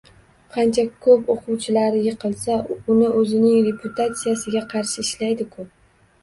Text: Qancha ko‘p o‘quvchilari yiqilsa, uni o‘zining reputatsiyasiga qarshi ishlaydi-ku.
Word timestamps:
Qancha 0.53 0.83
ko‘p 1.07 1.27
o‘quvchilari 1.33 1.99
yiqilsa, 2.05 2.55
uni 2.95 3.11
o‘zining 3.19 3.61
reputatsiyasiga 3.67 4.65
qarshi 4.73 5.05
ishlaydi-ku. 5.07 5.69